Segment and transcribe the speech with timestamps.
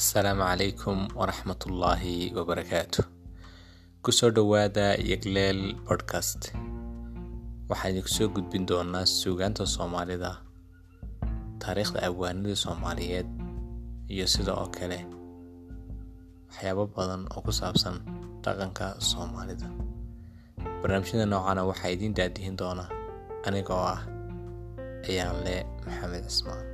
[0.00, 3.02] asalaamu calaykum waraxmatullaahi wabarakaatu
[4.04, 6.42] ku soo dhowaada yegleel bodkast
[7.70, 10.30] waxaan idinku soo gudbin doonaa suugaanta soomaalida
[11.62, 13.28] taariikhda abwaanida soomaaliyeed
[14.14, 14.98] iyo sida oo kale
[16.48, 17.96] waxyaabo badan oo ku saabsan
[18.44, 19.68] dhaqanka soomaalida.
[20.80, 22.84] Barnaamijyada noocana waxaa idiin daadihin doona
[23.46, 24.00] aniga oo ah
[25.08, 26.64] ayaan le maxamed cismaan.